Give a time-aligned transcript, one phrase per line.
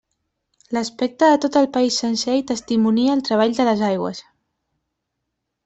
[0.77, 4.25] L'aspecte de tot el país sencer hi testimonia el treball de les aigües.